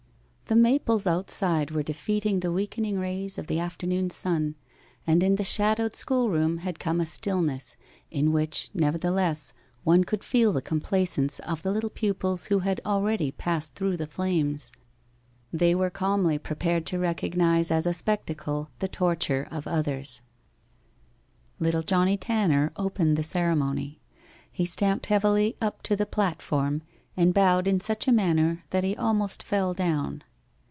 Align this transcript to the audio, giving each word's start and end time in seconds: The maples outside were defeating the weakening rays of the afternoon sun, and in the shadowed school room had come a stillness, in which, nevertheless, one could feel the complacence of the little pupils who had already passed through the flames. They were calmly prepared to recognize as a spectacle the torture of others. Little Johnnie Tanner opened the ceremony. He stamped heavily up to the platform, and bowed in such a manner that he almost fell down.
The 0.47 0.57
maples 0.57 1.07
outside 1.07 1.71
were 1.71 1.81
defeating 1.81 2.41
the 2.41 2.51
weakening 2.51 2.99
rays 2.99 3.37
of 3.37 3.47
the 3.47 3.57
afternoon 3.57 4.09
sun, 4.09 4.55
and 5.07 5.23
in 5.23 5.37
the 5.37 5.45
shadowed 5.45 5.95
school 5.95 6.29
room 6.29 6.57
had 6.57 6.77
come 6.77 6.99
a 6.99 7.05
stillness, 7.05 7.77
in 8.09 8.33
which, 8.33 8.69
nevertheless, 8.73 9.53
one 9.85 10.03
could 10.03 10.25
feel 10.25 10.51
the 10.51 10.61
complacence 10.61 11.39
of 11.39 11.63
the 11.63 11.71
little 11.71 11.89
pupils 11.89 12.47
who 12.47 12.59
had 12.59 12.81
already 12.85 13.31
passed 13.31 13.75
through 13.75 13.95
the 13.95 14.07
flames. 14.07 14.73
They 15.53 15.73
were 15.73 15.89
calmly 15.89 16.37
prepared 16.37 16.85
to 16.87 16.99
recognize 16.99 17.71
as 17.71 17.85
a 17.85 17.93
spectacle 17.93 18.71
the 18.79 18.89
torture 18.89 19.47
of 19.51 19.67
others. 19.67 20.21
Little 21.59 21.81
Johnnie 21.81 22.17
Tanner 22.17 22.73
opened 22.75 23.15
the 23.15 23.23
ceremony. 23.23 24.01
He 24.51 24.65
stamped 24.65 25.05
heavily 25.05 25.55
up 25.61 25.81
to 25.83 25.95
the 25.95 26.05
platform, 26.05 26.81
and 27.15 27.33
bowed 27.33 27.69
in 27.69 27.79
such 27.79 28.05
a 28.05 28.11
manner 28.11 28.65
that 28.71 28.83
he 28.83 28.97
almost 28.97 29.43
fell 29.43 29.73
down. 29.73 30.25